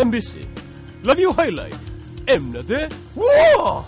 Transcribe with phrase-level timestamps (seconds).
[0.00, 0.40] MBC
[1.04, 1.76] 라디오 하이라이트
[2.26, 3.84] 엠라드 우와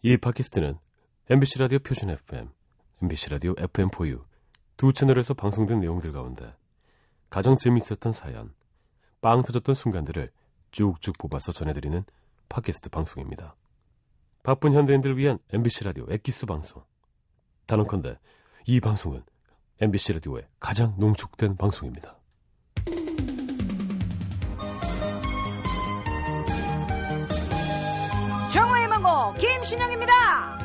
[0.00, 0.78] 이 팟캐스트는
[1.28, 2.48] MBC 라디오 표준 FM,
[3.02, 4.29] MBC 라디오 FM4U
[4.80, 6.54] 두 채널에서 방송된 내용들 가운데
[7.28, 8.54] 가장 재미있었던 사연,
[9.20, 10.30] 빵 터졌던 순간들을
[10.70, 12.02] 쭉쭉 뽑아서 전해드리는
[12.48, 13.56] 팟캐스트 방송입니다.
[14.42, 16.82] 바쁜 현대인들을 위한 MBC 라디오 엑기스 방송.
[17.66, 18.18] 단언컨대
[18.68, 19.22] 이 방송은
[19.82, 22.18] MBC 라디오의 가장 농축된 방송입니다.
[28.50, 30.59] 정오의 희망곡 김신영입니다.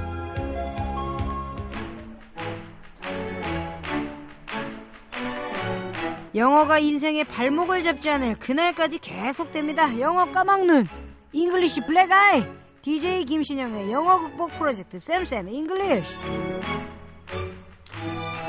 [6.35, 9.99] 영어가 인생의 발목을 잡지 않을 그날까지 계속됩니다.
[9.99, 10.87] 영어 까막눈.
[11.31, 12.43] English black eye
[12.81, 16.15] DJ 김신영의 영어 극복 프로젝트 쌤쌤 English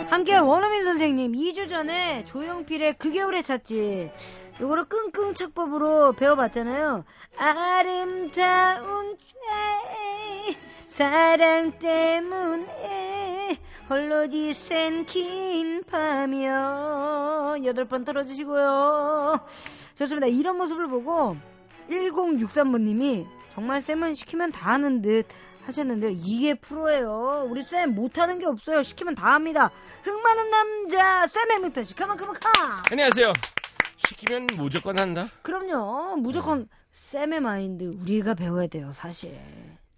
[0.08, 4.12] 함께할 원어민 선생님 2주 전에 조용필의 그 겨울의 찻집
[4.60, 7.04] 요거를 끙끙 착법으로 배워봤잖아요.
[7.36, 13.15] 아름다운 죄 사랑 때문에
[13.88, 19.40] 홀로 지샌 긴 밤이여 여덟 번 들어주시고요
[19.94, 21.36] 좋습니다 이런 모습을 보고
[21.90, 25.26] 1063번님이 정말 쌤은 시키면 다 하는 듯
[25.66, 26.12] 하셨는데요.
[26.14, 27.48] 이게 프로예요.
[27.50, 28.82] 우리 쌤 못하는 게 없어요.
[28.82, 29.70] 시키면 다 합니다.
[30.02, 32.82] 흥 많은 남자 쌤 행미터씨 가만 가만 가.
[32.90, 33.32] 안녕하세요.
[33.96, 35.28] 시키면 무조건 한다.
[35.42, 36.16] 그럼요.
[36.16, 38.92] 무조건 쌤의 마인드 우리가 배워야 돼요.
[38.92, 39.36] 사실.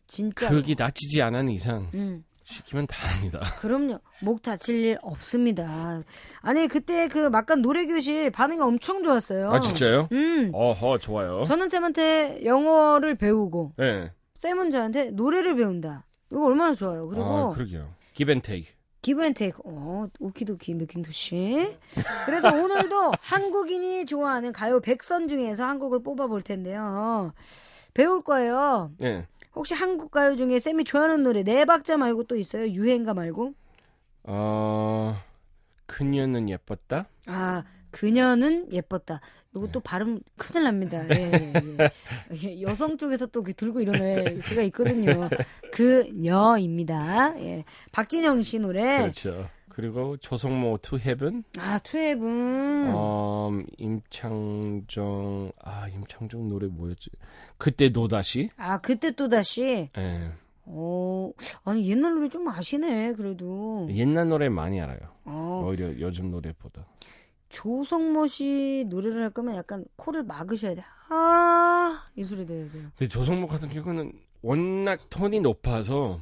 [0.07, 0.49] 진짜.
[0.49, 2.25] 그게 다치지 않은 이상 음.
[2.49, 3.41] 시키면 다 합니다.
[3.61, 4.01] 그럼요.
[4.23, 6.01] 목 다칠 일 없습니다.
[6.41, 9.51] 아니 그때 그 막간 노래 교실 반응이 엄청 좋았어요.
[9.53, 10.09] 아 진짜요?
[10.13, 10.51] 음.
[10.55, 11.45] 어허 좋아요.
[11.45, 14.13] 저는 쌤한테 영어를 배우고 네.
[14.35, 16.07] 쌤은 저한테 노래를 배운다.
[16.33, 17.07] 이거 얼마나 좋아요.
[17.09, 17.95] 그리고 아 그러게요.
[18.15, 18.79] 기벤테이크.
[19.01, 19.63] 기브앤테이크.
[19.65, 21.77] 어, 오키도키 느낌도시.
[22.27, 27.33] 그래서 오늘도 한국인이 좋아하는 가요 100선 중에서 한 곡을 뽑아볼 텐데요.
[27.95, 28.91] 배울 거예요.
[28.99, 29.27] 네.
[29.59, 32.69] 혹시 한국 가요 중에 쌤이 좋아하는 노래 네 박자 말고 또 있어요?
[32.69, 33.55] 유행가 말고?
[34.23, 35.17] 어
[35.87, 37.09] 그녀는 예뻤다.
[37.27, 39.21] 아, 그녀는 예뻤다.
[39.57, 41.05] 이것도 발음 큰일 납니다.
[41.13, 41.91] 예, 예, 예.
[42.45, 45.29] 예, 여성 쪽에서 또 들고 이러는 수가 있거든요.
[45.73, 47.35] 그녀입니다.
[47.41, 47.65] 예.
[47.91, 48.99] 박진영 씨 노래.
[48.99, 49.49] 그렇죠.
[49.79, 51.45] 그리고 조성모 To Heaven.
[51.57, 52.91] 아, To Heaven은.
[52.97, 57.11] 어 임창정 아 임창정 노래 뭐였지?
[57.59, 58.51] 그때 또다시.
[58.57, 59.89] 아, 그때 또다시.
[59.97, 60.33] 예.
[60.65, 61.31] 어,
[61.63, 63.87] 아니, 옛날 노래 좀 아시네, 그래도.
[63.93, 64.99] 옛날 노래 많이 알아요.
[65.25, 66.85] 어, 오히려 요즘 노래보다.
[67.49, 70.83] 조성모 씨 노래를 할 거면 약간 코를 막으셔야 돼.
[71.09, 72.83] 아, 이 소리 내야 돼요.
[72.97, 74.11] 근데 조성모 같은 경우는
[74.43, 76.21] 워낙 톤이 높아서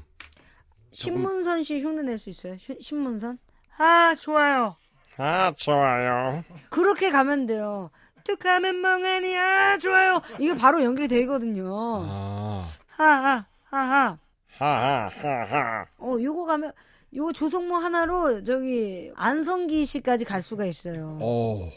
[0.92, 2.56] 신문선 씨 흉내 낼 수 있어요?
[2.58, 3.38] 시- 신문선?
[3.78, 4.76] 아, 좋아요.
[5.18, 6.42] 아 좋아요.
[6.70, 7.90] 그렇게 가면 돼요.
[8.24, 10.20] 툭하면 멍하니, 아, 좋아요.
[10.38, 11.64] 이게 바로 연결이 되거든요.
[12.06, 14.18] 아 하하, 하하.
[14.58, 15.84] 하하 하하.
[15.98, 16.72] 어, 요거 가면,
[17.14, 21.18] 요거 조성모 하나로 저기 안성기 씨까지 갈 수가 있어요.
[21.20, 21.70] 오.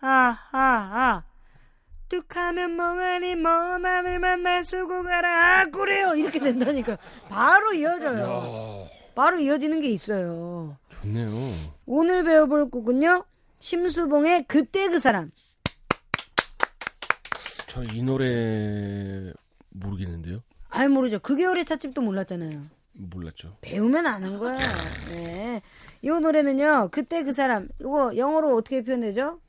[0.00, 1.22] 하하 하.
[2.08, 6.98] 뚝하면 멍하니 먼 하늘 만날 수고 가라 아 그래요 이렇게 된다니까
[7.30, 8.20] 바로 이어져요
[8.84, 11.30] 야, 바로 이어지는 게 있어요 좋네요.
[11.86, 13.24] 오늘 배워볼 곡은요
[13.60, 15.30] 심수봉의 그때 그 사람
[17.68, 19.32] 저 이 노래
[19.70, 20.42] 모르겠는데요.
[20.68, 23.56] 아이 모르죠 그 겨울의 찻집도 몰랐잖아요 몰랐죠.
[23.62, 24.58] 배우면 아는 거야
[25.08, 25.62] 네.
[26.02, 29.40] 이 노래는요 그때 그 사람 이거 영어로 어떻게 표현되죠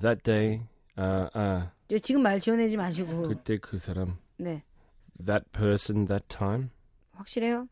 [0.00, 0.62] That day.
[0.96, 1.70] 아, 아.
[1.88, 4.16] 저 지금 말 지어내지 마시고 그때 그 사람.
[4.38, 4.62] 네
[5.24, 6.68] That person, that time.
[7.12, 7.68] 확실해요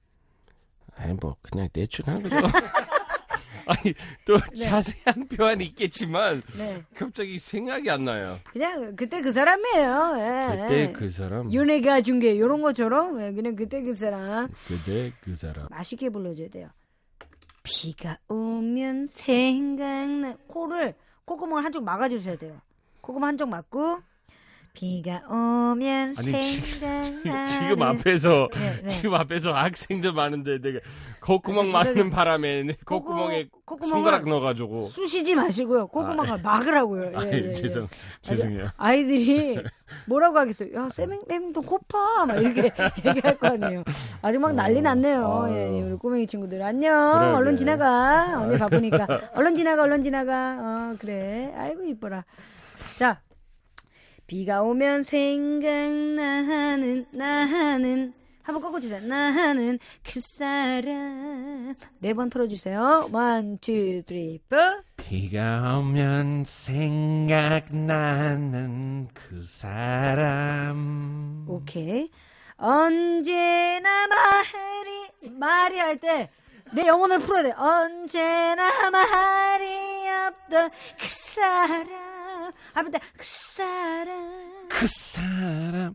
[0.96, 2.36] 아니 뭐 그냥 대충 한 거죠.
[3.66, 4.64] 아니 또 네.
[4.64, 8.38] 자세한 표현이 있겠지만 네 갑자기 생각이 안 나요.
[8.52, 10.56] 그냥 그때 그 사람이에요 예.
[10.62, 11.52] 그때 그 사람.
[11.52, 15.66] 연예가 중계 이런 것처럼 예, 그냥 그때 그 사람 그때 그 사람.
[15.70, 16.68] 맛있게 불러줘야 돼요.
[17.62, 22.60] 비가 오면 생각나 코를 콧구멍을 한쪽 막아주셔야 돼요.
[23.00, 24.00] 콧구멍 한쪽 막고
[24.72, 28.88] 비가 오면 아니, 지- 생각나는 지금 앞에서 네, 네.
[28.88, 30.78] 지금 앞에서 학생들 많은데 내가
[31.20, 33.48] 콧구멍 저기- 바람에 내 콧구- 콧구멍에
[33.88, 35.88] 손가락 넣어가지고 쑤시지 마시고요.
[35.88, 37.12] 콧구멍을 막으라고요.
[37.18, 37.52] 아, 예, 예, 예.
[37.54, 37.88] 죄송
[38.22, 38.70] 죄송해요.
[38.76, 39.58] 아이들이
[40.06, 40.72] 뭐라고 하겠어요?
[40.74, 42.70] 야, 쌤맹쌤도 코파 막 이렇게
[43.04, 43.82] 얘기할 거 아니에요.
[44.22, 45.42] 아직 막 난리 났네요.
[45.44, 45.54] 아유.
[45.54, 47.18] 예, 예, 우리 꼬맹이 친구들 안녕.
[47.18, 47.36] 그러게.
[47.36, 48.40] 얼른 지나가.
[48.40, 50.58] 언니 바쁘니까 얼른 지나가, 얼른 지나가.
[50.92, 51.52] 어 그래.
[51.56, 52.24] 아이고 이뻐라.
[52.98, 53.20] 자,
[54.30, 59.00] 비가 오면 생각나는 나는 한번 꺾어주세요.
[59.00, 63.10] 나는 그 사람 네번 틀어주세요.
[63.12, 64.82] One, two, three, four.
[64.96, 71.46] 비가 오면 생각나는 그 사람.
[71.48, 72.08] 오케이.
[72.56, 76.30] 언제나 말이 말이 할 때
[76.72, 77.50] 내 영혼을 풀어야 돼.
[77.56, 79.66] 언제나 말이
[80.28, 82.19] 없던 그 사람.
[82.90, 82.98] 돼.
[83.16, 84.68] 그 사람.
[84.68, 85.94] 그 사람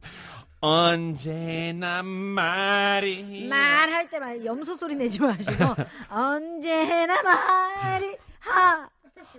[0.61, 5.53] 언제나 말이 말할 때말 염소 소리 내지 마시고
[6.09, 8.89] 언제나 말이 하.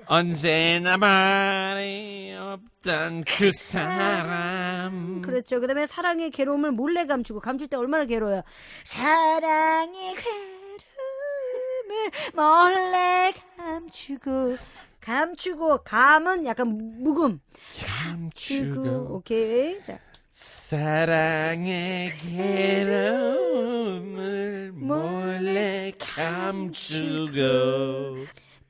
[0.06, 5.58] 언제나 말이 없던 그 사람 그렇죠.
[5.58, 8.42] 그 다음에 사랑의 괴로움을 몰래 감추고 감출 때 얼마나 괴로워요.
[8.84, 14.56] 사랑의 괴로움을 몰래 감추고
[15.06, 16.66] 감추고 감은 약간
[17.04, 17.38] 묵음.
[17.74, 19.80] 추고 감추고 오케이.
[19.84, 20.00] 자.
[20.30, 22.12] 사랑의
[23.36, 27.36] 괴로움을 몰래 감추고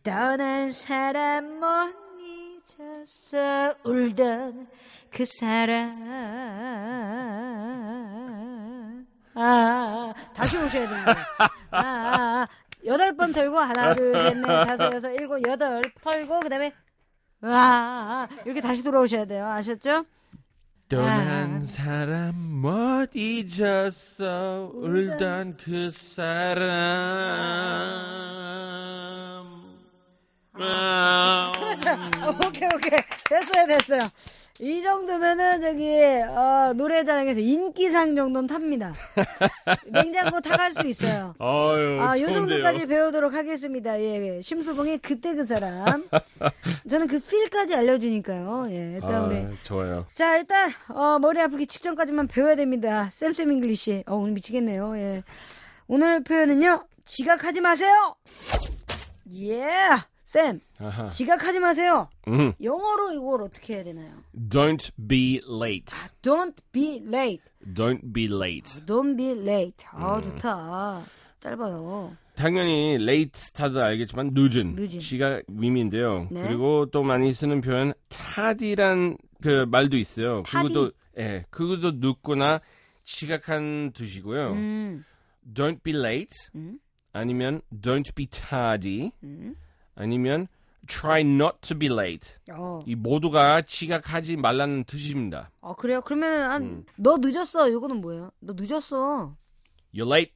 [0.02, 1.66] 떠난 사람 못
[2.20, 4.68] 잊었어 울던
[5.10, 5.96] 그 사람
[9.34, 11.16] 아 다시 오셔야 됩니다
[11.70, 12.46] 아, 아, 아.
[12.86, 16.72] 여덟 번 털고 하나 둘셋넷 다섯 여섯 일곱 여덟 털고 그다음에
[17.42, 20.04] 와 이렇게 다시 돌아오셔야 돼요 아셨죠?
[20.88, 21.60] 떠난 아.
[21.60, 26.66] 사람 못 잊었어 울던 그 사람
[30.54, 31.52] 아.
[31.56, 31.90] 그렇죠.
[32.46, 32.98] 오케이 오케이
[33.28, 34.08] 됐어요 됐어요.
[34.58, 35.84] 이 정도면은 저기
[36.28, 38.94] 어, 노래자랑에서 인기상 정도는 탑니다.
[39.92, 41.34] 냉장고 타갈 수 있어요.
[41.38, 42.34] 아유, 아, 요 좋은데요.
[42.34, 44.00] 정도까지 배우도록 하겠습니다.
[44.00, 44.40] 예, 예.
[44.40, 46.08] 심수봉의 그때 그 사람.
[46.88, 48.68] 저는 그 필까지 알려주니까요.
[48.70, 49.36] 예, 일단 우리.
[49.36, 50.06] 아, 좋아요.
[50.14, 53.08] 자, 일단, 어, 머리 아프기 직전까지만 배워야 됩니다.
[53.12, 54.04] 쌤쌤 English.
[54.06, 54.96] 어, 오늘 미치겠네요.
[54.96, 55.22] 예.
[55.86, 58.16] 오늘 표현은요, 지각하지 마세요!
[59.34, 59.66] 예!
[60.26, 61.08] 쌤, 아하.
[61.08, 62.08] 지각하지 마세요!
[62.26, 62.52] 음.
[62.60, 64.12] 영어로 이걸 어떻게 해야 되나요?
[64.50, 65.94] Don't be late.
[66.20, 67.44] Don't be late.
[67.74, 68.84] Don't be late.
[68.84, 69.86] Don't be late.
[69.94, 70.02] 음.
[70.02, 71.02] 아, 좋다.
[71.38, 72.16] 짧아요.
[72.34, 74.98] 당연히 late 다들 알겠지만 늦은, 늦은.
[74.98, 76.26] 시가 의미인데요.
[76.32, 76.42] 네.
[76.42, 80.42] 그리고 또 많이 쓰는 표현 tardy란 그 말도 있어요.
[80.44, 80.68] tardy.
[80.74, 82.60] 그것도 예, 그것도 늦거나
[83.04, 84.50] 지각한 뜻이고요.
[84.54, 85.04] 음,
[85.54, 86.34] Don't be late.
[86.56, 86.80] 음.
[87.12, 89.12] 아니면 don't be tardy.
[89.96, 90.02] 음.
[90.02, 90.48] 아니면
[90.86, 92.36] try not to be late.
[92.52, 92.80] 어.
[92.86, 95.50] 이 모두가 지각하지 말라는 뜻입니다.
[95.60, 96.00] 아, 그래요?
[96.02, 96.84] 그러면, 한, 음.
[96.96, 97.68] 너 늦었어.
[97.68, 98.30] 이거는 뭐예요?
[98.40, 99.34] 너 늦었어.
[99.94, 100.32] You're late.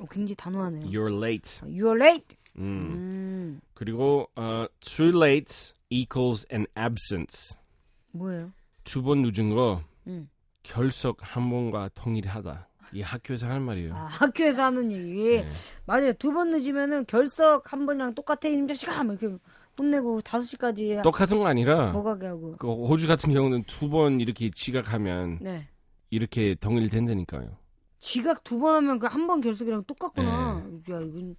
[0.00, 0.86] 어, 굉장히 단호하네요.
[0.86, 1.60] You're late.
[1.62, 2.36] You're late.
[2.56, 2.92] 음.
[2.92, 7.56] 음, 그리고 어, too late equals an absence.
[8.12, 8.52] 뭐예요?
[8.84, 10.28] 두 번 늦은 거 음.
[10.64, 12.67] 결석 한 번과 동일하다.
[12.92, 13.94] 이 학교에서 하는 말이에요.
[13.94, 15.40] 아, 학교에서 하는 얘기.
[15.42, 15.50] 네.
[15.86, 16.12] 맞아요.
[16.14, 18.48] 두 번 늦으면은 결석 한 번이랑 똑같아.
[18.48, 19.02] 이놈 자식아!
[19.04, 19.36] 막 이렇게
[19.78, 22.56] 혼내고 다섯 시까지 똑같은 거 아니라 못 가게 하고.
[22.58, 25.68] 그 호주 같은 경우는 두 번 이렇게 지각하면 네.
[26.10, 27.56] 이렇게 동일된다니까요.
[28.00, 30.62] 지각 두 번 하면 그 한 번 결석이랑 똑같구나.
[30.86, 30.94] 네.
[30.94, 31.36] 야, 이건,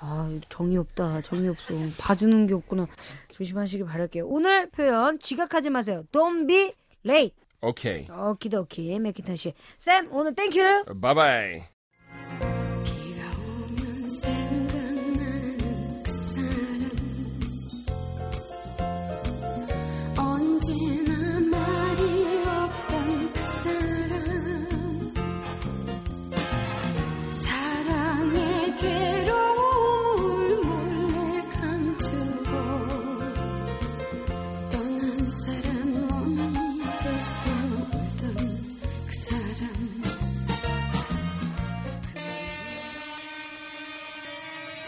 [0.00, 1.20] 아, 정이 없다.
[1.22, 1.74] 정이 없어.
[1.98, 2.86] 봐주는 게 없구나.
[3.32, 4.26] 조심하시길 바랄게요.
[4.26, 6.04] 오늘 표현, 지각하지 마세요.
[6.12, 6.72] Don't be
[7.04, 7.34] late.
[7.60, 8.06] 오케이.
[8.10, 9.52] okey-dokey, 맥키턴 씨.
[9.78, 10.84] 쌤, 오늘 thank you!
[11.00, 11.62] 바이바이.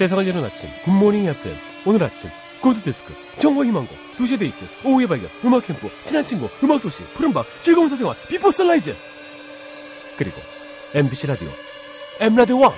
[0.00, 1.54] 세상을 여는 아침 Good Morning FM.
[1.84, 2.30] 오늘 아침
[2.62, 8.50] 골드디스크 정오의 희망곡 두시 데이트 오후의 발견 음악캠프 친한 친구 음악도시 푸른밤 즐거운 사생활 Before
[8.50, 8.96] Sunrise.
[10.16, 10.40] 그리고
[10.94, 11.50] MBC 라디오
[12.18, 12.72] M라디오 왕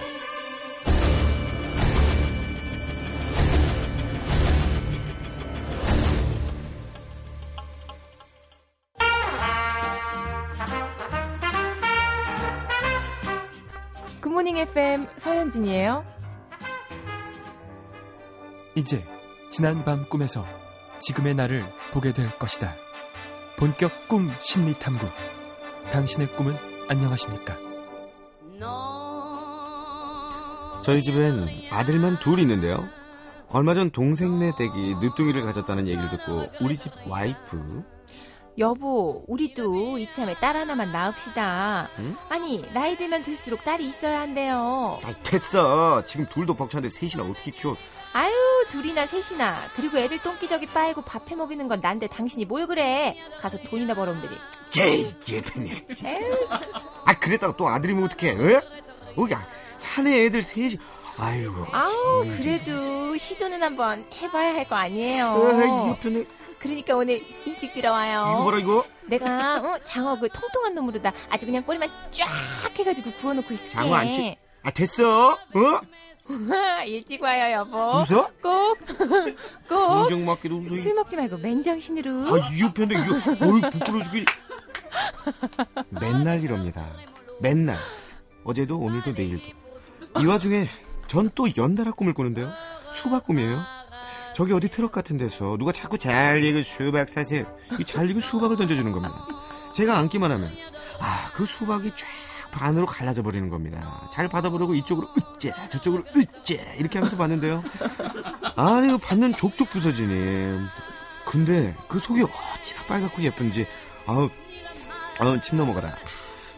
[14.21, 16.22] 굿모닝 FM 서현진이에요.
[18.75, 19.05] 이제
[19.51, 20.47] 지난 밤 꿈에서
[21.01, 22.75] 지금의 나를 보게 될 것이다.
[23.57, 25.07] 본격 꿈 심리 탐구.
[25.91, 26.57] 당신의 꿈은
[26.89, 27.57] 안녕하십니까?
[30.83, 32.89] 저희 집엔 아들만 둘 있는데요.
[33.51, 37.85] 얼마 전 동생네 댁이 늦둥이를 가졌다는 얘기를 듣고 우리 집 와이프
[38.59, 41.89] 여보, 우리도 이참에 딸 하나만 낳읍시다.
[41.99, 42.17] 응?
[42.29, 44.99] 아니, 나이 들면 들수록 딸이 있어야 한대요.
[45.03, 47.77] 아 됐어 지금 둘도 벅차는데 셋이나 어떻게 키워
[48.15, 48.33] 아유,
[48.69, 49.57] 둘이나 셋이나.
[49.75, 53.17] 그리고 애들 똥기저귀 빨고 밥해 먹이는 건 난데 당신이 뭘 그래?
[53.41, 54.35] 가서 돈이나 벌어오면 되지.
[54.71, 55.05] 제이
[56.05, 56.49] 에휴,
[57.05, 58.63] 아 그랬다가 또 아들이 면 어떡해 어?
[59.17, 59.47] 어, 야
[59.79, 60.77] 사내 애들 셋이
[61.19, 65.27] 아이고 아우, 참, 그래도 시도는 한번 해봐야 할 거 아니에요.
[65.27, 66.25] 어, 예편해
[66.59, 68.35] 그러니까 오늘 일찍 들어와요.
[68.35, 72.29] 이거 봐라 이거 내가 어, 장어 그 통통한 놈으로 다 아주 그냥 꼬리만 쫙
[72.79, 73.71] 해가지고 구워놓고 있을게.
[73.73, 75.81] 장어 안 치- 아 됐어 어?
[76.87, 77.99] 일찍 와요 여보.
[77.99, 78.31] 웃어?
[78.43, 78.79] 꼭,
[79.69, 80.03] 꼭.
[80.03, 82.35] 인정 맞기도 웃어 술 먹지 말고 맨정신으로.
[82.35, 84.25] 아, 이 옆에인데 이거 어이 부끄러워 죽이.
[85.91, 86.87] 맨날 이럽니다.
[87.41, 87.77] 맨날.
[88.45, 89.45] 어제도 오늘도 내일도.
[90.21, 90.69] 이 와중에
[91.07, 92.51] 전 또 연달아 꿈을 꾸는데요.
[92.95, 93.63] 수박 꿈이에요.
[94.35, 97.45] 저기 어디 트럭 같은 데서 누가 자꾸 잘 익은 수박 사세요.
[97.79, 99.15] 이 잘 익은 수박을 던져주는 겁니다.
[99.75, 100.51] 제가 앉기만 하면
[100.99, 102.07] 아 그 수박이 쫙
[102.53, 104.09] 반으로 갈라져 버리는 겁니다.
[104.13, 107.65] 잘 받아보려고 이쪽으로 으째 저쪽으로 으째 이렇게 하면서 봤는데요.
[108.55, 110.61] 아니 이거 받는 족족 부서지니.
[111.27, 113.67] 근데 그 속이 어찌나 빨갛고 예쁜지
[114.07, 114.29] 아우
[115.19, 115.97] 아우 침 넘어가라.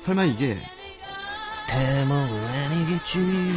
[0.01, 0.61] 설마 이게
[1.69, 3.55] 대목은 아니겠지.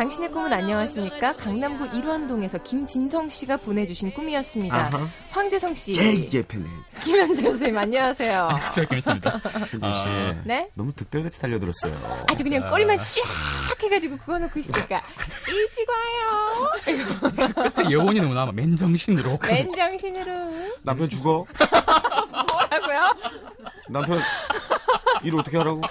[0.00, 1.36] 당신의 꿈은 안녕하십니까?
[1.36, 4.74] 강남구 일원동에서 김진성 씨가 보내주신 꿈이었습니다.
[4.74, 5.06] 아하.
[5.28, 6.64] 황재성 씨, 제일 예쁘네.
[7.02, 8.44] 김현철 선생님 안녕하세요.
[8.48, 10.08] 안녕하세요, 김입니다 현진 씨.
[10.44, 10.70] 네?
[10.72, 12.24] 너무 득달같이 달려들었어요.
[12.30, 15.02] 아주 그냥 꼬리만 쫙 해가지고 구워놓고 있으니까
[15.46, 17.70] 일찍 와요.
[17.74, 19.38] 끝에 여운이 너무나 맨정신으로.
[19.46, 20.32] 맨정신으로
[20.82, 21.44] 남편 죽어?
[22.48, 23.16] 뭐라고요?
[23.90, 24.18] 남편
[25.24, 25.82] 일 어떻게 하라고?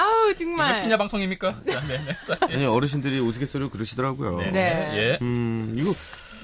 [0.00, 0.76] 아우 정말.
[0.76, 1.60] 심야 방송입니까?
[1.64, 2.16] 네, 네.
[2.26, 2.54] 자, 예.
[2.54, 4.38] 아니 어르신들이 우스갯소리로 그러시더라고요.
[4.38, 4.50] 네.
[4.50, 4.90] 네.
[4.94, 5.18] 예.
[5.20, 5.90] 음 이거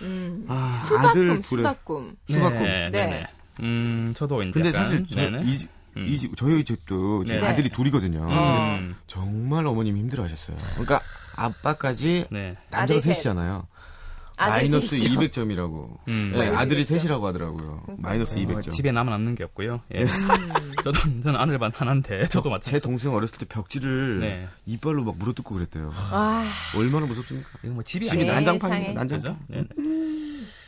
[0.02, 0.44] 음.
[0.48, 2.16] 아, 수박꿈, 수박꿈.
[2.30, 2.62] 수박꿈.
[2.62, 3.06] 네, 네.
[3.06, 3.06] 네.
[3.10, 3.26] 네.
[3.60, 5.42] 음, 저도 이제 근데 약간, 사실 저, 네네.
[5.44, 6.06] 이, 집- 음.
[6.06, 7.46] 이 집, 저희 집도 지금 네.
[7.46, 8.28] 아들이 둘이거든요.
[8.28, 10.56] 음, 정말 어머님이 힘들어하셨어요.
[10.72, 11.00] 그러니까
[11.36, 12.56] 아빠까지 네.
[12.70, 13.00] 남자가.
[13.00, 13.66] 셋이잖아요.
[14.36, 15.18] 마이너스 셋이죠.
[15.20, 15.98] 200점이라고.
[16.08, 16.30] 음.
[16.34, 16.98] 네, 뭐 아들이 이러겠죠.
[16.98, 17.82] 셋이라고 하더라고요.
[17.98, 18.70] 마이너스 어, 200점.
[18.70, 19.80] 집에 남아남는 게 없고요.
[19.94, 20.02] 예.
[20.02, 20.06] 음.
[20.84, 22.80] 저도 저는 아들 반 하나인데 저도 제 마찬가지.
[22.84, 24.48] 동생 어렸을 때 벽지를 네.
[24.66, 25.90] 이빨로 막 물어뜯고 그랬대요.
[26.12, 26.44] 와,
[26.76, 27.48] 얼마나 무섭습니까?
[27.64, 28.32] 이거 뭐 집이 집이 네.
[28.32, 28.94] 난장판이에요, 세상에.
[28.94, 29.38] 난장판.
[29.48, 29.66] 그죠?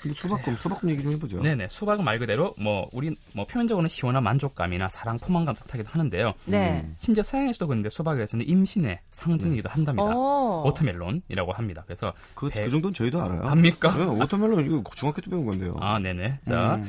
[0.02, 1.40] 근데 수박꿈, 수박꿈 얘기 좀 해보죠.
[1.42, 1.68] 네네.
[1.70, 6.34] 수박은 말 그대로 뭐 우리 뭐 표면적으로는 시원한 만족감이나 사랑, 포만감 뜻하기도 하는데요.
[6.44, 6.82] 네.
[6.84, 6.94] 음.
[6.98, 10.04] 심지어 서양에서도 그런데 수박에서는 임신의 상징이기도 한답니다.
[10.14, 10.62] 어.
[10.64, 11.82] watermelon이라고 합니다.
[11.86, 13.48] 그래서 그, 배- 그 정도는 저희도 알아요.
[13.48, 13.92] 합니까?
[13.96, 15.76] 네, watermelon 이거 중학교 때 배운 건데요.
[15.80, 16.38] 아, 네네.
[16.46, 16.84] 자, 음.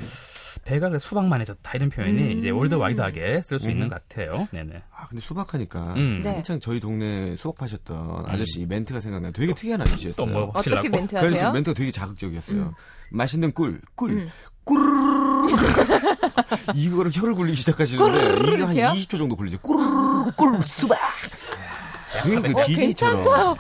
[0.64, 2.32] 배가 그래 수박만 해졌다 이런 표현이 음.
[2.38, 3.72] 이제 worldwide하게 쓸수 음.
[3.72, 4.48] 있는 것 같아요.
[4.52, 4.82] 네네.
[4.92, 6.22] 아, 근데 수박하니까 음.
[6.24, 6.36] 네.
[6.36, 9.32] 한창 저희 동네 수박 파셨던 아저씨 멘트가 생각나요.
[9.32, 10.26] 되게 특이한 아저씨였어요.
[10.26, 10.52] 또 뭐.
[10.54, 11.52] 어떻게 멘트 하세요?
[11.52, 12.62] 멘트가 되게 자극적이었어요.
[12.62, 12.74] 음.
[13.12, 14.30] 맛있는 꿀, 꿀, 음.
[14.64, 14.80] 꿀.
[16.76, 18.24] 이거를 혀를 굴리기 시작하시는데
[18.56, 18.90] 이거 한 이렇게요?
[18.90, 19.60] 20초 정도 굴리죠.
[19.60, 19.78] 꿀,
[20.36, 20.98] 꿀, 수박.
[22.24, 22.66] 되게 그 어.
[22.66, 23.56] 괜찮다.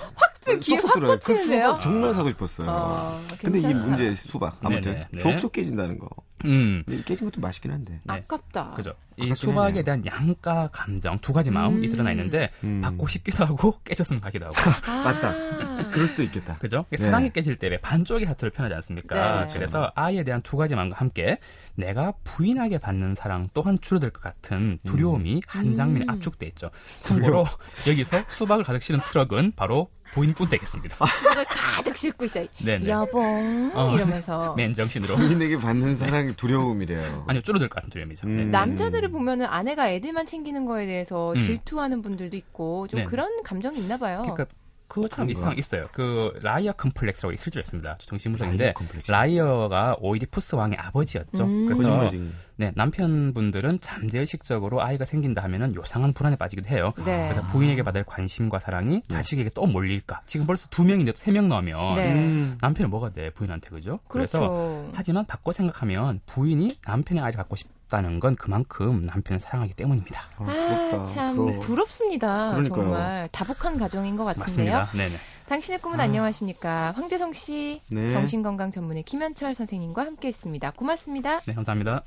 [0.53, 1.67] 확 귀에 확그 꽂히는데요?
[1.67, 2.69] 수박 정말 사고 싶었어요.
[2.69, 3.85] 어, 근데 괜찮다.
[3.85, 4.57] 문제 수박.
[4.61, 5.19] 아무튼 네네, 네.
[5.19, 6.07] 족족 깨진다는 거.
[6.45, 6.83] 음.
[6.85, 7.99] 근데 깨진 것도 맛있긴 한데.
[8.03, 8.13] 네.
[8.13, 8.71] 아깝다.
[8.71, 8.91] 그죠.
[9.17, 9.83] 이 아깝긴 수박에 하네요.
[9.83, 11.91] 대한 양가 감정 두 가지 마음이 음.
[11.91, 12.79] 드러나 있는데 음.
[12.81, 14.55] 받고 싶기도 하고 깨졌으면 가기도 하고.
[14.87, 15.01] 아.
[15.03, 15.89] 맞다.
[15.91, 16.57] 그럴 수도 있겠다.
[16.57, 16.85] 그죠?
[16.91, 16.97] 네.
[16.97, 19.45] 사랑이 깨질 때왜 반쪽의 하트를 표현하지 않습니까?
[19.45, 19.53] 네.
[19.53, 21.37] 그래서 아이에 대한 두 가지 마음과 함께
[21.79, 26.09] 내가 부인하게 받는 사랑 또한 줄어들 것 같은 두려움이 한 장면에 음.
[26.09, 26.69] 압축돼 있죠.
[26.99, 27.45] 참고로
[27.87, 30.97] 여기서 수박을 가득 실은 트럭은 바로 부인뿐 되겠습니다.
[31.05, 32.47] 그걸 가득 싣고 있어요.
[32.63, 32.89] 네네.
[32.89, 33.93] 여봉 어.
[33.93, 34.55] 이러면서.
[34.57, 35.15] 맨정신으로.
[35.15, 37.25] 부인에게 받는 사랑이 두려움이래요.
[37.27, 38.27] 아니요, 줄어들 것 같은 두려움이죠.
[38.27, 38.43] 네.
[38.43, 38.51] 음.
[38.51, 41.39] 남자들을 보면은 아내가 애들만 챙기는 거에 대해서 음.
[41.39, 43.05] 질투하는 분들도 있고 좀 네.
[43.05, 44.21] 그런 감정이 있나 봐요.
[44.23, 44.45] 그러니까
[44.89, 45.47] 그것처럼 그런가?
[45.49, 45.87] 이상 있어요.
[45.93, 47.87] 그 라이오스 컴플렉스라고 실제로 있습니다.
[47.89, 49.09] 라이오스 정신분석인데 컴플렉스.
[49.11, 51.43] 라이오스가 오이디푸스 왕의 아버지였죠.
[51.45, 51.65] 음.
[51.67, 52.11] 그래서.
[52.57, 56.91] 네, 남편분들은 잠재의식적으로 아이가 생긴다 하면은 요상한 불안에 빠지기도 해요.
[56.97, 57.29] 네.
[57.31, 60.23] 그래서 부인에게 받을 관심과 사랑이 자식에게 또 몰릴까?
[60.25, 62.13] 지금 벌써 두 명인데 세 명 넣으면 네.
[62.15, 62.57] 음.
[62.59, 63.99] 남편이 뭐가 돼 부인한테 그죠?
[64.13, 64.91] 래서 그렇죠.
[64.93, 70.21] 하지만 바꿔 생각하면 부인이 남편의 아이를 갖고 싶 다는 건 그만큼 남편을 사랑하기 때문입니다.
[70.37, 70.45] 아, 아,
[70.89, 71.03] 부럽다.
[71.03, 71.59] 참 부러워.
[71.59, 72.51] 부럽습니다.
[72.51, 72.83] 그러니까요.
[72.83, 74.77] 정말 다복한 가정인 것 같은데요.
[74.77, 75.09] 맞습니다.
[75.09, 75.19] 네네.
[75.47, 76.93] 당신의 꿈은 안녕하십니까?
[76.95, 78.07] 황재성 씨, 네.
[78.09, 80.71] 정신건강 전문의 김현철 선생님과 함께했습니다.
[80.71, 81.41] 고맙습니다.
[81.41, 82.03] 네, 감사합니다.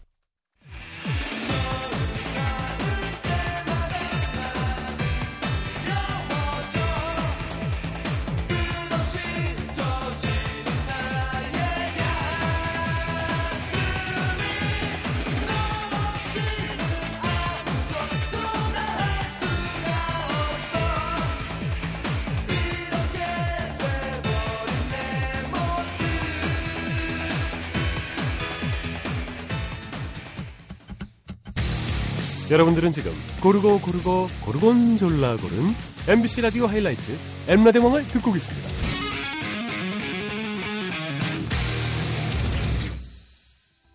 [32.53, 35.75] 여러분들은 지금 고르고 고르고 고르곤졸라 고른
[36.07, 37.17] MBC 라디오 하이라이트
[37.49, 38.69] 엠라대왕을 듣고 계십니다.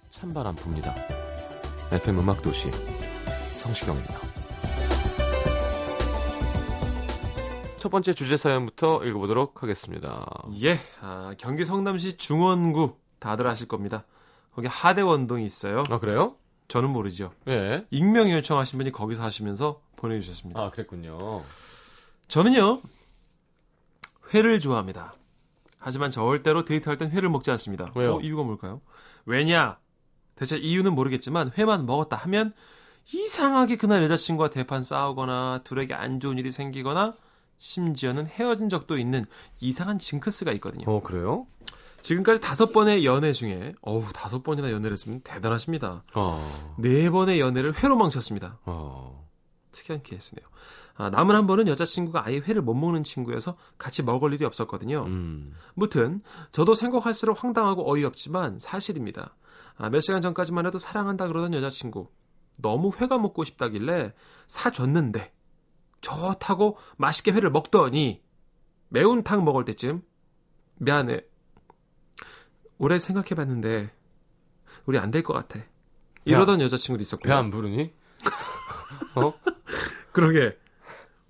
[0.09, 0.91] 찬바람 붑니다.
[1.91, 2.71] FM 음악도시
[3.57, 4.15] 성시경입니다.
[7.77, 10.25] 첫 번째 주제 사연부터 읽어보도록 하겠습니다.
[10.63, 14.05] 예, 아, 경기 성남시 중원구 다들 아실 겁니다.
[14.55, 15.83] 거기 하대원동이 있어요.
[15.91, 16.37] 아 그래요?
[16.67, 17.31] 저는 모르죠.
[17.47, 17.85] 예.
[17.91, 20.61] 익명 요청하신 분이 거기서 하시면서 보내주셨습니다.
[20.61, 21.43] 아 그랬군요.
[22.27, 22.81] 저는요
[24.33, 25.15] 회를 좋아합니다.
[25.79, 27.91] 하지만 절대로 데이트할 땐 회를 먹지 않습니다.
[27.95, 28.15] 왜요?
[28.15, 28.81] 어, 이유가 뭘까요?
[29.25, 29.77] 왜냐?
[30.35, 32.53] 대체 이유는 모르겠지만 회만 먹었다 하면
[33.13, 37.15] 이상하게 그날 여자친구와 대판 싸우거나 둘에게 안 좋은 일이 생기거나
[37.57, 39.25] 심지어는 헤어진 적도 있는
[39.61, 40.83] 이상한 징크스가 있거든요.
[40.87, 41.47] 어 그래요?
[42.01, 46.03] 지금까지 다섯 번의 연애 중에 어우 다섯 번이나 연애를 했으면 대단하십니다.
[46.15, 46.75] 어.
[46.77, 48.59] 네 번의 연애를 회로 망쳤습니다.
[48.65, 49.27] 어.
[49.71, 50.45] 특이한 케이스네요.
[50.95, 55.03] 아, 남은 한 번은 여자친구가 아예 회를 못 먹는 친구여서 같이 먹을 일이 없었거든요.
[55.05, 55.53] 음.
[55.75, 59.35] 무튼 저도 생각할수록 황당하고 어이없지만 사실입니다.
[59.77, 62.09] 아, 몇 시간 전까지만 해도 사랑한다 그러던 여자친구
[62.59, 64.13] 너무 회가 먹고 싶다길래
[64.47, 65.31] 사줬는데
[66.01, 68.23] 좋다고 맛있게 회를 먹더니
[68.89, 70.01] 매운탕 먹을 때쯤
[70.77, 71.21] 미안해
[72.79, 73.89] 오래 생각해봤는데
[74.85, 75.59] 우리 안 될 것 같아
[76.25, 77.31] 이러던 여자친구도 있었고요.
[77.33, 77.93] 배안 부르니?
[79.15, 79.33] 어?
[80.11, 80.57] 그러게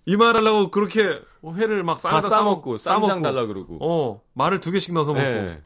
[0.06, 1.22] 이 말하려고 그렇게
[1.56, 3.22] 회를 막다 싸다 싸먹고 쌈장.
[3.22, 3.78] 달라 그러고.
[3.82, 5.62] 어 말을 두 개씩 넣어서 먹고 예.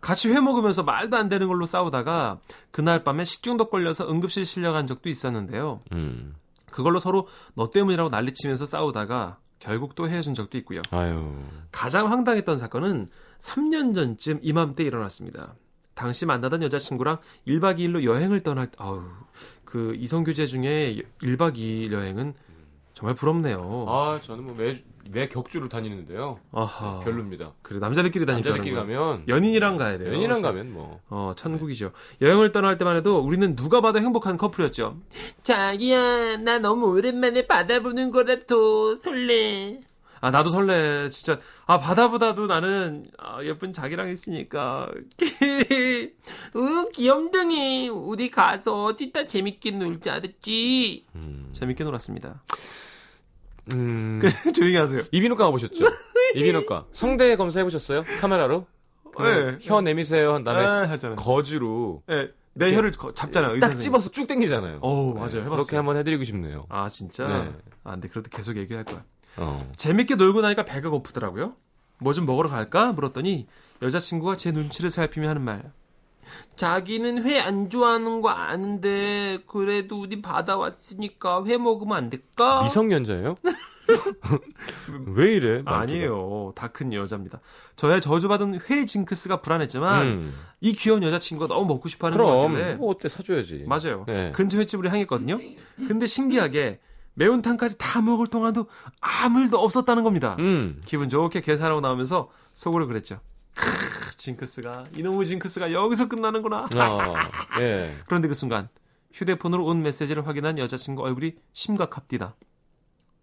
[0.00, 2.38] 같이 회 먹으면서 말도 안 되는 걸로 싸우다가
[2.70, 5.80] 그날 밤에 식중독 걸려서 응급실 실려간 적도 있었는데요.
[5.92, 6.36] 음.
[6.70, 10.82] 그걸로 서로 너 때문이라고 난리치면서 싸우다가 결국 또 헤어진 적도 있고요.
[10.90, 11.34] 아유.
[11.72, 13.08] 가장 황당했던 사건은
[13.40, 15.54] 3년 전쯤 이맘때 일어났습니다.
[15.94, 19.02] 당시 만나던 여자친구랑 1박 2일로 여행을 떠날 때, 아우,
[19.64, 22.34] 그 이성 교제 중에 1박 2일 여행은
[22.94, 23.84] 정말 부럽네요.
[23.88, 24.76] 아 저는 뭐 매
[25.10, 26.38] 매 격주로 다니는데요.
[26.52, 27.00] 아하.
[27.00, 27.52] 별로입니다.
[27.62, 28.50] 그래, 남자들끼리 다니까.
[28.50, 30.08] 남자들끼리 가면 연인이랑 가야 돼요.
[30.08, 31.00] 연인이랑 가면 뭐.
[31.08, 31.92] 어, 천국이죠.
[32.20, 34.98] 여행을 떠날 때만 해도 우리는 누가 봐도 행복한 커플이었죠.
[35.42, 39.80] 자기야, 나 너무 오랜만에 바다 보는 거라도 설레.
[40.20, 41.10] 아, 나도 설레.
[41.10, 41.38] 진짜.
[41.66, 44.90] 아, 바다보다도 나는 아, 예쁜 자기랑 있으니까.
[46.56, 47.88] 응, 귀염둥이.
[47.88, 51.06] 우리 가서 진짜 재밌게 놀자, 알았지?
[51.14, 51.50] 음.
[51.52, 52.42] 재밌게 놀았습니다.
[53.74, 54.20] 음.
[54.54, 55.02] 조용히 하세요.
[55.10, 55.84] 이비인후과 가보셨죠?
[56.34, 58.04] 이비인후과 성대 검사 해보셨어요?
[58.20, 58.66] 카메라로?
[59.20, 59.58] 네.
[59.60, 61.16] 혀 내미세요 한 다음에 아, 하잖아요.
[61.16, 63.54] 거즈로 네, 내 혀를 거- 잡잖아요.
[63.54, 63.80] 딱 선생님.
[63.80, 64.78] 집어서 쭉 당기잖아요.
[64.80, 65.26] 어우, 맞아요.
[65.26, 65.50] 해봤어요.
[65.50, 66.66] 그렇게 한번 해드리고 싶네요.
[66.68, 67.26] 아, 진짜?
[67.26, 67.52] 네.
[67.84, 69.02] 아, 근데 그래도 계속 얘기할 거야.
[69.36, 69.70] 어.
[69.76, 71.54] 재밌게 놀고 나니까 배가 고프더라고요.
[72.00, 72.92] 뭐 좀 먹으러 갈까?
[72.92, 73.48] 물었더니
[73.82, 75.72] 여자친구가 제 눈치를 살피며 하는 말.
[76.56, 82.62] 자기는 회 안 좋아하는 거 아는데 그래도 우리 바다 왔으니까 회 먹으면 안 될까?
[82.62, 83.36] 미성년자예요?
[85.14, 85.62] 왜 이래?
[85.62, 85.76] 말투가?
[85.78, 86.52] 아니에요.
[86.54, 87.40] 다 큰 여자입니다.
[87.76, 90.34] 저의 저주받은 회 징크스가 불안했지만 음.
[90.60, 93.64] 이 귀여운 여자친구가 너무 먹고 싶어하는 거 그럼 같길래 뭐 어때 사줘야지.
[93.66, 94.04] 맞아요.
[94.06, 94.32] 네.
[94.32, 95.38] 근처 횟집으로 향했거든요.
[95.86, 96.80] 근데 신기하게
[97.14, 98.66] 매운탕까지 다 먹을 동안도
[99.00, 100.36] 아무 일도 없었다는 겁니다.
[100.38, 100.80] 음.
[100.86, 103.20] 기분 좋게 계산하고 나오면서 속으로 그랬죠.
[104.36, 106.68] 크, 징크스가 이놈의 징크스가 여기서 끝나는구나.
[106.74, 107.94] 아, 예.
[108.06, 108.68] 그런데 그 순간
[109.12, 112.36] 휴대폰으로 온 메시지를 확인한 여자친구 얼굴이 심각합디다.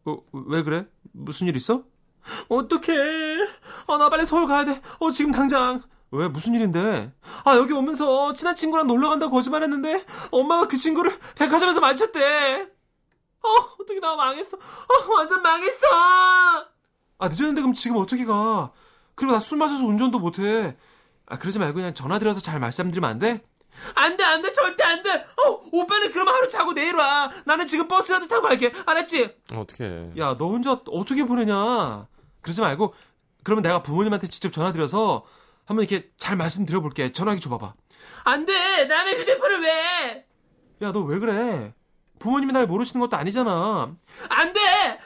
[0.05, 0.87] 어, 왜 그래?
[1.11, 1.83] 무슨 일 있어?
[2.49, 2.93] 어떡해.
[3.87, 4.79] 아, 나 빨리 서울 가야 돼.
[4.99, 5.81] 어, 지금 당장.
[6.11, 6.27] 왜?
[6.27, 7.11] 무슨 일인데?
[7.43, 12.63] 아, 여기 오면서 친한 친구랑 놀러 간다고 거짓말 했는데, 엄마가 그 친구를 백화점에서 마주쳤대.
[13.43, 14.57] 어, 어떻게 나 망했어.
[14.57, 15.87] 어, 완전 망했어.
[17.17, 18.71] 아, 늦었는데 그럼 지금 어떻게 가?
[19.15, 20.75] 그리고 나 술 마셔서 운전도 못해.
[21.27, 23.41] 아, 그러지 말고 그냥 전화 드려서 잘 말씀드리면 안 돼?
[23.95, 25.11] 안 돼, 안 돼, 절대 안 돼!
[25.13, 27.29] 어, 오빠는 그럼 하루 자고 내일 와.
[27.45, 28.71] 나는 지금 버스라도 타고 갈게.
[28.85, 29.35] 알았지?
[29.53, 30.11] 어떻게?
[30.17, 32.07] 야, 너 혼자 어떻게 보내냐?
[32.41, 32.93] 그러지 말고,
[33.43, 35.25] 그러면 내가 부모님한테 직접 전화 드려서
[35.65, 37.11] 한번 이렇게 잘 말씀드려볼게.
[37.11, 37.73] 전화기 줘봐봐.
[38.25, 38.85] 안 돼!
[38.85, 40.25] 남의 휴대폰을 왜!
[40.81, 41.73] 야, 너 왜 그래?
[42.19, 43.93] 부모님이 날 모르시는 것도 아니잖아.
[44.29, 44.59] 안 돼!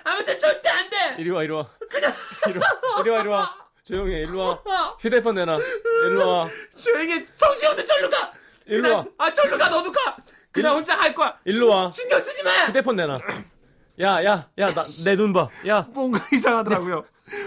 [0.03, 1.15] 아무튼 절대 안 돼!
[1.17, 1.65] 이리 와, 이리 와.
[2.47, 3.55] 이리 와, 이리 와, 이리 와.
[3.89, 4.95] 조용히 해, 일로 와.
[4.99, 5.57] 휴대폰 내놔.
[6.05, 6.47] 일로 와.
[6.77, 8.31] 조용히 성시 형도 절로 가!
[8.67, 9.05] 일로 그냥, 와.
[9.25, 10.15] 아, 절로 가, 너도 가!
[10.51, 11.35] 그냥 혼자 할 거야!
[11.45, 11.89] 일로 와.
[11.89, 12.51] 신 경 쓰지 마!
[12.67, 13.17] 휴대폰 내놔.
[14.01, 15.47] 야, 야, 야, 나, 내 눈 봐.
[15.67, 15.87] 야.
[15.91, 17.03] 뭔가 이상하더라고요.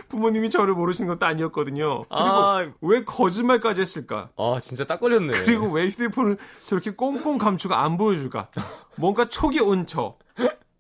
[0.08, 2.04] 부모님이 저를 모르시는 것도 아니었거든요.
[2.08, 2.66] 그리고 아.
[2.80, 4.30] 왜 거짓말까지 했을까?
[4.36, 5.44] 아, 진짜 딱 걸렸네.
[5.44, 8.48] 그리고 왜 휴대폰을 저렇게 꽁꽁 감추고 안 보여줄까?
[8.96, 10.18] 뭔가 촉이 온 척.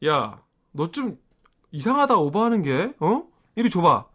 [0.06, 0.40] 야,
[0.72, 1.18] 너 좀
[1.70, 3.22] 이상하다 오버하는 게, 어?
[3.54, 4.06] 이리 줘봐.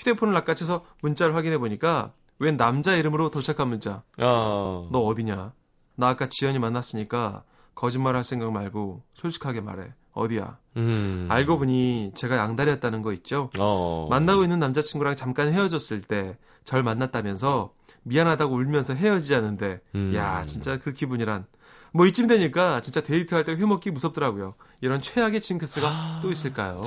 [0.00, 0.12] 획!
[0.12, 4.02] 휴대폰을 낚아채서 문자를 확인해 보니까 웬 남자 이름으로 도착한 문자.
[4.18, 4.88] 아.
[4.90, 5.52] 너 어디냐?
[5.96, 9.92] 나 아까 지연이 만났으니까 거짓말 할 생각 말고 솔직하게 말해.
[10.12, 10.58] 어디야?
[10.76, 11.26] 음.
[11.30, 13.50] 알고 보니 제가 양다리였다는 거 있죠?
[13.58, 14.06] 어.
[14.10, 20.12] 만나고 있는 남자친구랑 잠깐 헤어졌을 때 절 만났다면서 미안하다고 울면서 헤어지자는데 음.
[20.14, 21.46] 야 진짜 그 기분이란
[21.92, 24.54] 뭐 이쯤 되니까 진짜 데이트할 때 회먹기 무섭더라고요.
[24.80, 26.82] 이런 최악의 징크스가 또 있을까요?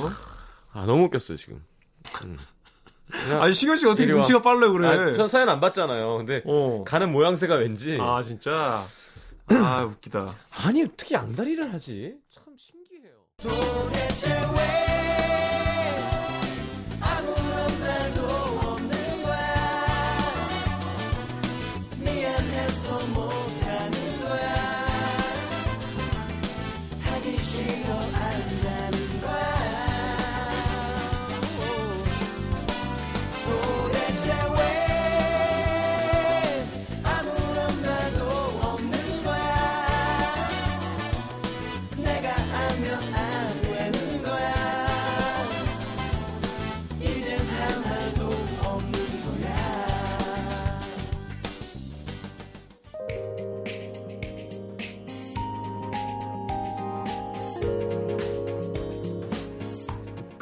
[0.71, 1.63] 아, 너무 웃겼어요, 지금.
[2.25, 2.37] 음.
[3.39, 4.05] 아니 시경 씨 어떻게.
[4.07, 4.87] 눈치가 빨라 그래?
[4.87, 6.17] 아, 전 사연 안 봤잖아요.
[6.17, 6.83] 근데 어.
[6.85, 8.83] 가는 모양새가 왠지 아 진짜
[9.47, 10.33] 아 웃기다.
[10.65, 12.15] 아니 어떻게 양다리를 하지?
[12.33, 13.13] 참 신기해요.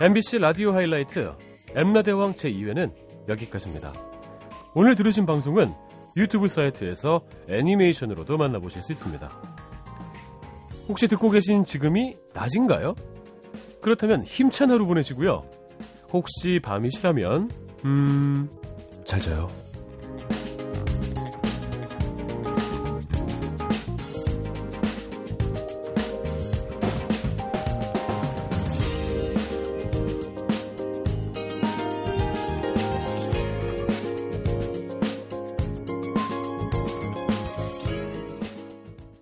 [0.01, 1.31] MBC 라디오 하이라이트
[1.75, 2.91] 엠라대왕 제2회는
[3.27, 3.93] 여기까지입니다.
[4.73, 5.75] 오늘 들으신 방송은
[6.17, 9.29] 유튜브 사이트에서 애니메이션으로도 만나보실 수 있습니다.
[10.89, 12.95] 혹시 듣고 계신 지금이 낮인가요?
[13.79, 15.47] 그렇다면 힘찬 하루 보내시고요.
[16.11, 17.51] 혹시 밤이시라면
[17.85, 18.49] 음...
[19.03, 19.49] 잘 자요.